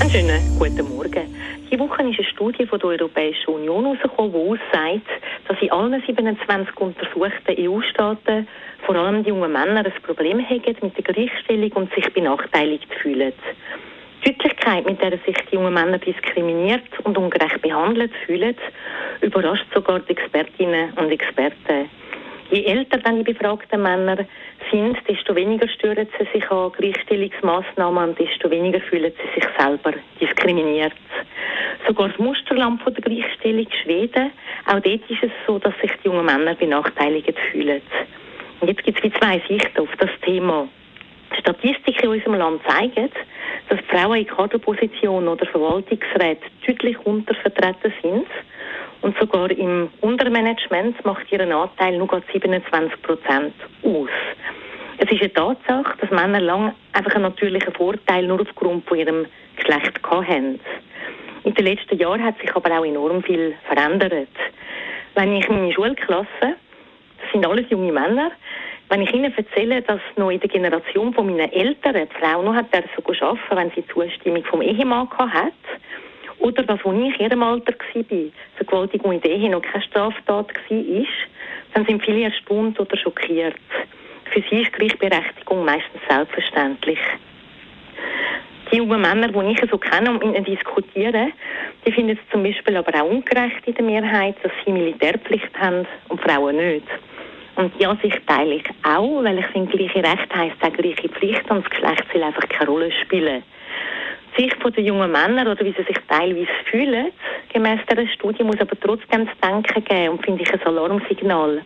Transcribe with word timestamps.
Einen 0.00 0.10
schönen 0.10 0.58
guten 0.58 0.88
Morgen. 0.88 1.36
Diese 1.70 1.78
Woche 1.78 2.02
ist 2.04 2.18
eine 2.18 2.24
Studie 2.24 2.64
von 2.64 2.78
der 2.78 2.88
Europäischen 2.88 3.50
Union 3.50 3.84
herausgekommen, 3.84 4.32
die 4.32 4.38
aussagt, 4.38 5.06
dass 5.46 5.60
in 5.60 5.70
allen 5.70 6.02
27 6.06 6.74
untersuchten 6.78 7.54
EU-Staaten 7.58 8.48
vor 8.86 8.96
allem 8.96 9.22
die 9.22 9.28
jungen 9.28 9.52
Männer 9.52 9.84
ein 9.84 9.92
Problem 10.02 10.40
haben 10.42 10.76
mit 10.80 10.96
der 10.96 11.14
Gleichstellung 11.14 11.72
und 11.72 11.94
sich 11.94 12.10
benachteiligt 12.14 12.88
fühlen. 12.94 13.34
Die 14.24 14.32
Deutlichkeit, 14.32 14.86
mit 14.86 15.02
der 15.02 15.18
sich 15.18 15.36
die 15.50 15.56
jungen 15.56 15.74
Männer 15.74 15.98
diskriminiert 15.98 16.88
und 17.04 17.18
ungerecht 17.18 17.60
behandelt 17.60 18.12
fühlen, 18.24 18.56
überrascht 19.20 19.66
sogar 19.74 20.00
die 20.00 20.12
Expertinnen 20.12 20.94
und 20.94 21.10
Experten. 21.10 21.90
Je 22.50 22.64
älter 22.64 22.96
dann 22.98 23.22
die 23.22 23.32
befragten 23.32 23.82
Männer 23.82 24.24
sind, 24.70 24.96
desto 25.08 25.34
weniger 25.34 25.68
stören 25.68 26.08
sie 26.18 26.26
sich 26.32 26.50
an 26.50 26.72
Gleichstellungsmaßnahmen 26.72 28.10
und 28.10 28.18
desto 28.18 28.50
weniger 28.50 28.80
fühlen 28.80 29.12
sie 29.12 29.40
sich 29.40 29.48
selber 29.58 29.92
diskriminiert. 30.20 30.92
Sogar 31.86 32.08
das 32.08 32.18
Musterland 32.18 32.82
von 32.82 32.94
der 32.94 33.02
Gleichstellung 33.02 33.66
Schweden, 33.82 34.30
auch 34.66 34.80
dort 34.80 35.10
ist 35.10 35.22
es 35.22 35.30
so, 35.46 35.58
dass 35.58 35.74
sich 35.80 35.92
die 36.02 36.08
jungen 36.08 36.26
Männer 36.26 36.54
benachteiligt 36.54 37.38
fühlen. 37.50 37.82
Und 38.60 38.68
jetzt 38.68 38.84
gibt 38.84 38.98
es 38.98 39.04
wie 39.04 39.18
zwei 39.18 39.42
Sichten 39.48 39.80
auf 39.80 39.88
das 39.98 40.10
Thema. 40.22 40.68
Statistiken 41.38 42.04
in 42.04 42.08
unserem 42.10 42.34
Land 42.34 42.60
zeigen, 42.68 43.10
dass 43.68 43.80
Frauen 43.88 44.18
in 44.18 44.26
Kaderpositionen 44.26 45.28
oder 45.28 45.46
Verwaltungsräten 45.46 46.50
deutlich 46.66 46.98
untervertreten 47.06 47.92
sind. 48.02 48.26
Und 49.02 49.16
sogar 49.18 49.50
im 49.50 49.88
Untermanagement 50.02 51.02
macht 51.04 51.30
ihren 51.32 51.52
Anteil 51.52 51.96
nur 51.96 52.22
27 52.32 53.00
Prozent 53.02 53.54
aus. 53.82 54.10
Es 55.12 55.16
ist 55.16 55.22
eine 55.22 55.32
Tatsache, 55.32 55.96
dass 56.00 56.10
Männer 56.12 56.40
lang 56.40 56.72
einfach 56.92 57.16
einen 57.16 57.24
natürlichen 57.24 57.74
Vorteil 57.74 58.28
nur 58.28 58.40
aufgrund 58.42 58.86
von 58.86 58.96
ihrem 58.96 59.26
Geschlecht 59.56 60.00
hatten. 60.04 60.60
In 61.42 61.52
den 61.52 61.64
letzten 61.64 61.98
Jahren 61.98 62.22
hat 62.22 62.38
sich 62.38 62.54
aber 62.54 62.78
auch 62.78 62.84
enorm 62.84 63.20
viel 63.20 63.56
verändert. 63.66 64.28
Wenn 65.16 65.34
ich 65.34 65.48
meine 65.48 65.72
Schulklasse, 65.72 66.28
das 66.40 67.32
sind 67.32 67.44
alles 67.44 67.68
junge 67.70 67.90
Männer, 67.90 68.30
wenn 68.88 69.02
ich 69.02 69.12
ihnen 69.12 69.34
erzähle, 69.36 69.82
dass 69.82 70.00
noch 70.14 70.30
in 70.30 70.38
der 70.38 70.48
Generation 70.48 71.12
von 71.12 71.26
meinen 71.26 71.50
Eltern 71.50 72.08
die 72.08 72.20
Frau 72.20 72.42
noch 72.42 72.54
hat 72.54 72.66
so 72.70 73.26
arbeiten 73.26 73.56
wenn 73.56 73.70
sie 73.72 73.84
Zustimmung 73.88 74.44
vom 74.44 74.62
Ehemann 74.62 75.08
hat, 75.10 75.52
oder 76.38 76.62
dass, 76.62 76.86
als 76.86 76.98
ich 76.98 77.18
in 77.18 77.26
ihrem 77.26 77.42
Alter 77.42 77.74
war, 77.74 78.30
Vergewaltigung 78.54 79.12
in 79.12 79.20
der 79.22 79.32
Ehe 79.32 79.50
noch 79.50 79.62
keine 79.62 79.82
Straftat 79.82 80.26
war, 80.28 81.06
dann 81.74 81.84
sind 81.84 82.04
viele 82.04 82.22
erstaunt 82.22 82.78
oder 82.78 82.96
schockiert. 82.96 83.56
Für 84.40 84.48
sie 84.56 84.62
ist 84.62 84.72
Gleichberechtigung 84.72 85.64
meistens 85.64 86.00
selbstverständlich. 86.08 86.98
Die 88.72 88.76
jungen 88.76 89.00
Männer, 89.00 89.28
die 89.28 89.52
ich 89.52 89.70
so 89.70 89.76
kenne 89.76 90.10
und 90.10 90.24
mit 90.24 90.34
ihnen 90.34 90.44
diskutiere, 90.44 91.28
die 91.84 91.92
finden 91.92 92.16
es 92.16 92.32
zum 92.32 92.42
Beispiel 92.42 92.76
aber 92.76 93.02
auch 93.02 93.10
ungerecht 93.10 93.66
in 93.66 93.74
der 93.74 93.84
Mehrheit, 93.84 94.36
dass 94.42 94.52
sie 94.64 94.72
Militärpflicht 94.72 95.50
haben 95.58 95.86
und 96.08 96.20
Frauen 96.22 96.56
nicht. 96.56 96.86
Und 97.56 97.78
die 97.78 97.84
Ansicht 97.84 98.18
teile 98.26 98.54
ich 98.54 98.64
auch, 98.82 99.22
weil 99.24 99.40
ich 99.40 99.46
finde, 99.46 99.76
gleiche 99.76 99.98
Recht 99.98 100.34
heisst 100.34 100.62
auch 100.62 100.72
gleiche 100.72 101.08
Pflicht 101.08 101.50
und 101.50 101.64
das 101.64 101.70
Geschlecht 101.70 102.04
soll 102.12 102.22
einfach 102.22 102.48
keine 102.48 102.70
Rolle 102.70 102.92
spielen. 102.92 103.42
Die 104.38 104.42
Sicht 104.42 104.56
der 104.64 104.84
jungen 104.84 105.12
Männer 105.12 105.50
oder 105.50 105.62
wie 105.64 105.74
sie 105.76 105.82
sich 105.82 105.98
teilweise 106.08 106.48
fühlen, 106.70 107.12
gemäß 107.52 107.80
dieser 107.90 108.08
Studie, 108.08 108.44
muss 108.44 108.60
aber 108.60 108.78
trotzdem 108.80 109.28
zu 109.28 109.34
denken 109.42 109.84
geben 109.84 110.08
und 110.10 110.24
finde 110.24 110.42
ich 110.44 110.52
ein 110.54 110.62
Alarmsignal. 110.62 111.62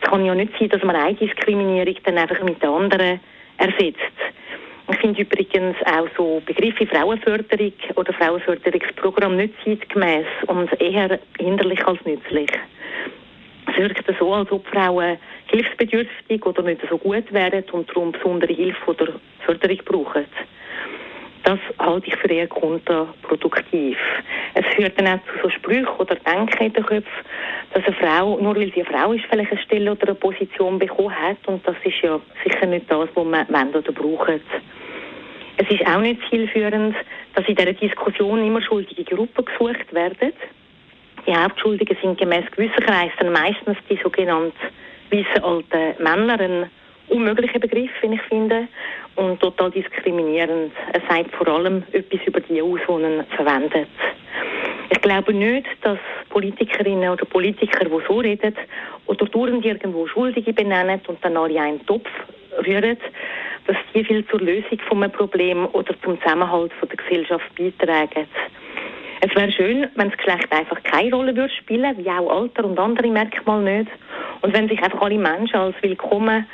Es 0.00 0.08
kann 0.08 0.24
ja 0.24 0.34
nicht 0.34 0.52
sein, 0.58 0.68
dass 0.68 0.82
man 0.82 0.96
eine 0.96 1.14
Diskriminierung 1.14 1.96
dann 2.04 2.18
einfach 2.18 2.42
mit 2.42 2.62
der 2.62 2.70
anderen 2.70 3.20
ersetzt. 3.58 3.98
Ich 4.90 4.96
finde 4.98 5.20
übrigens 5.20 5.76
auch 5.84 6.08
so 6.16 6.40
Begriffe 6.46 6.86
Frauenförderung 6.86 7.72
oder 7.96 8.12
Frauenförderungsprogramm 8.14 9.36
nicht 9.36 9.52
zeitgemäß 9.62 10.26
und 10.46 10.80
eher 10.80 11.18
hinderlich 11.38 11.86
als 11.86 12.02
nützlich. 12.06 12.50
Es 13.66 13.76
wirkt 13.76 14.18
so, 14.18 14.32
als 14.32 14.50
ob 14.50 14.66
Frauen 14.68 15.18
hilfsbedürftig 15.50 16.44
oder 16.46 16.62
nicht 16.62 16.80
so 16.88 16.96
gut 16.96 17.30
wären 17.32 17.64
und 17.72 17.88
darum 17.90 18.12
besondere 18.12 18.52
Hilfe 18.52 18.90
oder 18.90 19.08
Förderung 19.44 19.78
brauchen. 19.84 20.24
Das 21.48 21.58
halte 21.78 22.08
ich 22.08 22.16
für 22.16 22.28
eher 22.28 22.46
kontraproduktiv. 22.46 23.96
Es 24.52 24.66
führt 24.74 25.00
dann 25.00 25.06
auch 25.06 25.24
zu 25.32 25.44
so 25.44 25.48
Sprüchen 25.48 25.88
oder 25.96 26.14
Denken 26.16 26.62
in 26.62 26.72
den 26.74 26.84
Köpfen, 26.84 27.24
dass 27.72 27.82
eine 27.86 27.96
Frau, 27.96 28.38
nur 28.38 28.54
weil 28.54 28.70
sie 28.74 28.84
eine 28.84 28.92
Frau 28.92 29.12
ist, 29.14 29.24
vielleicht 29.30 29.52
eine 29.52 29.62
Stelle 29.62 29.92
oder 29.92 30.08
eine 30.08 30.14
Position 30.14 30.78
bekommen 30.78 31.18
hat 31.18 31.38
und 31.46 31.66
das 31.66 31.76
ist 31.84 32.02
ja 32.02 32.20
sicher 32.44 32.66
nicht 32.66 32.84
das, 32.90 33.08
was 33.14 33.24
man 33.24 33.48
wollen 33.48 33.74
oder 33.74 33.92
braucht. 33.92 34.42
Es 35.56 35.70
ist 35.70 35.86
auch 35.86 36.00
nicht 36.00 36.20
zielführend, 36.28 36.94
dass 37.34 37.48
in 37.48 37.56
dieser 37.56 37.72
Diskussion 37.72 38.44
immer 38.44 38.60
schuldige 38.60 39.04
Gruppen 39.04 39.46
gesucht 39.46 39.94
werden. 39.94 40.34
Die 41.26 41.34
Hauptschuldigen 41.34 41.96
sind 42.02 42.18
gemäß 42.18 42.44
gewissen 42.50 42.84
Kreisen 42.84 43.32
meistens 43.32 43.78
die 43.88 43.98
sogenannten 44.02 44.52
weißen 45.10 45.42
alten 45.42 46.02
Männer, 46.02 46.68
unmöglicher 47.08 47.58
Begriff, 47.58 47.90
wie 48.02 48.14
ich 48.14 48.22
finde, 48.22 48.68
und 49.16 49.40
total 49.40 49.70
diskriminierend. 49.70 50.72
Er 50.92 51.00
sagt 51.08 51.34
vor 51.34 51.48
allem 51.48 51.82
etwas 51.92 52.20
über 52.26 52.40
die 52.40 52.62
aus, 52.62 52.80
die 52.86 52.92
ihn 52.92 53.24
verwendet. 53.36 53.88
Ich 54.90 55.00
glaube 55.00 55.32
nicht, 55.32 55.66
dass 55.82 55.98
Politikerinnen 56.30 57.10
oder 57.10 57.24
Politiker, 57.24 57.84
die 57.84 58.06
so 58.06 58.18
reden, 58.18 58.54
oder 59.06 59.26
dauernd 59.26 59.64
irgendwo 59.64 60.06
Schuldige 60.06 60.52
benennen 60.52 61.00
und 61.06 61.24
dann 61.24 61.36
alle 61.36 61.60
einen 61.60 61.84
Topf 61.86 62.08
rühren, 62.66 62.96
dass 63.66 63.76
die 63.94 64.04
viel 64.04 64.26
zur 64.26 64.40
Lösung 64.40 64.78
von 64.88 65.02
einem 65.02 65.12
Problem 65.12 65.68
oder 65.72 65.94
zum 66.02 66.20
Zusammenhalt 66.20 66.72
von 66.74 66.88
der 66.88 66.96
Gesellschaft 66.96 67.54
beitragen. 67.56 68.26
Es 69.20 69.34
wäre 69.34 69.50
schön, 69.50 69.88
wenn 69.96 70.10
das 70.10 70.16
Geschlecht 70.16 70.50
einfach 70.52 70.80
keine 70.84 71.14
Rolle 71.14 71.34
würde 71.34 71.52
spielen, 71.52 71.96
wie 71.98 72.08
auch 72.08 72.30
Alter 72.30 72.64
und 72.64 72.78
andere 72.78 73.08
Merkmale 73.08 73.78
nicht. 73.78 73.90
Und 74.42 74.54
wenn 74.54 74.68
sich 74.68 74.80
einfach 74.82 75.02
alle 75.02 75.18
Menschen 75.18 75.56
als 75.56 75.74
willkommen 75.82 76.46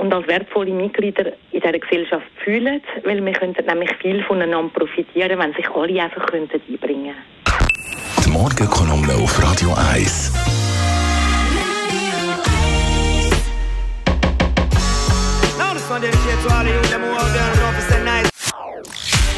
und 0.00 0.12
als 0.14 0.26
wertvolle 0.26 0.72
Mitglieder 0.72 1.26
in 1.52 1.60
dieser 1.60 1.78
Gesellschaft 1.78 2.26
fühlen, 2.42 2.80
weil 3.04 3.24
wir 3.24 3.32
könnten 3.32 3.64
nämlich 3.66 3.90
viel 4.00 4.22
voneinander 4.24 4.72
profitieren, 4.72 5.38
wenn 5.38 5.52
sich 5.52 5.68
alle 5.70 6.02
einfach 6.02 6.26
könnten 6.26 6.60
einbringen 6.68 7.14
könnten. 7.44 8.24
Die 8.24 8.30
Morgenkolumne 8.30 9.14
auf 9.14 9.42
Radio 9.42 9.74
1. 9.92 10.32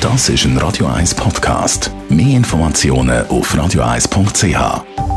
Das 0.00 0.28
ist 0.28 0.44
ein 0.44 0.58
Radio 0.58 0.86
1 0.86 1.14
Podcast. 1.14 1.92
Mehr 2.08 2.36
Informationen 2.36 3.26
auf 3.28 3.54
radio1.ch. 3.54 5.07